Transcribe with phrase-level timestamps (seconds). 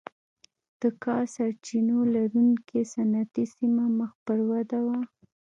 [0.79, 4.99] د کا سرچینو لرونکې صنعتي سیمه مخ پر وده وه.